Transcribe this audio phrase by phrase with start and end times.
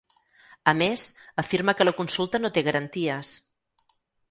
[0.71, 1.03] A més,
[1.43, 3.37] afirma que la consulta no té garanties.